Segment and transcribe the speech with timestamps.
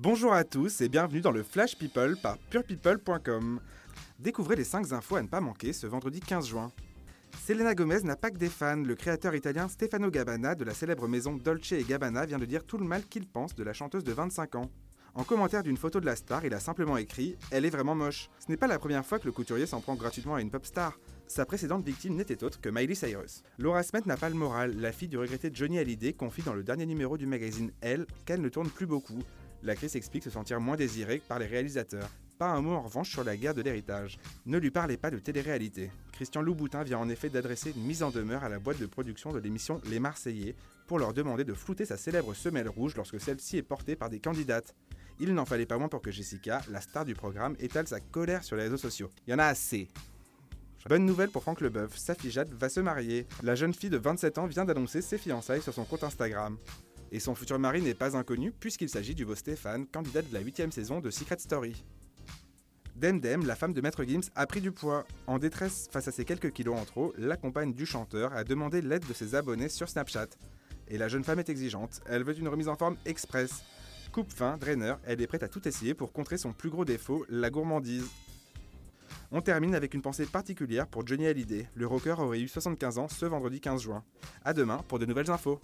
[0.00, 3.58] Bonjour à tous et bienvenue dans le Flash People par purepeople.com.
[4.20, 6.70] Découvrez les 5 infos à ne pas manquer ce vendredi 15 juin.
[7.44, 8.76] Selena Gomez n'a pas que des fans.
[8.76, 12.78] Le créateur italien Stefano Gabbana de la célèbre maison Dolce Gabbana vient de dire tout
[12.78, 14.70] le mal qu'il pense de la chanteuse de 25 ans.
[15.16, 18.30] En commentaire d'une photo de la star, il a simplement écrit Elle est vraiment moche.
[18.38, 20.64] Ce n'est pas la première fois que le couturier s'en prend gratuitement à une pop
[20.64, 20.96] star.
[21.26, 23.42] Sa précédente victime n'était autre que Miley Cyrus.
[23.58, 24.76] Laura Smith n'a pas le moral.
[24.76, 28.40] La fille du regretté Johnny Hallyday confie dans le dernier numéro du magazine Elle qu'elle
[28.40, 29.18] ne tourne plus beaucoup.
[29.62, 32.08] L'actrice explique se sentir moins désirée par les réalisateurs.
[32.38, 34.18] Pas un mot en revanche sur la guerre de l'héritage.
[34.46, 35.90] Ne lui parlez pas de télé-réalité.
[36.12, 39.32] Christian Louboutin vient en effet d'adresser une mise en demeure à la boîte de production
[39.32, 40.54] de l'émission Les Marseillais
[40.86, 44.20] pour leur demander de flouter sa célèbre semelle rouge lorsque celle-ci est portée par des
[44.20, 44.74] candidates.
[45.20, 48.44] Il n'en fallait pas moins pour que Jessica, la star du programme, étale sa colère
[48.44, 49.10] sur les réseaux sociaux.
[49.26, 49.88] Il y en a assez.
[50.88, 53.26] Bonne nouvelle pour Franck Leboeuf, sa fille Jade va se marier.
[53.42, 56.56] La jeune fille de 27 ans vient d'annoncer ses fiançailles sur son compte Instagram.
[57.10, 60.40] Et son futur mari n'est pas inconnu puisqu'il s'agit du beau Stéphane, candidat de la
[60.40, 61.84] 8 saison de Secret Story.
[62.96, 65.06] Demdem, la femme de Maître Gims, a pris du poids.
[65.28, 68.82] En détresse face à ses quelques kilos en trop, la compagne du chanteur a demandé
[68.82, 70.28] l'aide de ses abonnés sur Snapchat.
[70.88, 73.62] Et la jeune femme est exigeante, elle veut une remise en forme express.
[74.10, 77.24] Coupe fin, draineur, elle est prête à tout essayer pour contrer son plus gros défaut,
[77.28, 78.08] la gourmandise.
[79.30, 81.68] On termine avec une pensée particulière pour Johnny Hallyday.
[81.74, 84.02] Le rocker aurait eu 75 ans ce vendredi 15 juin.
[84.44, 85.60] A demain pour de nouvelles infos.